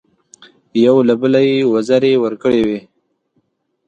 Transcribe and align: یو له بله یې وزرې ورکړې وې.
یو 0.85 0.97
له 1.07 1.13
بله 1.21 1.39
یې 1.49 1.57
وزرې 1.73 2.13
ورکړې 2.23 2.61
وې. 2.67 2.79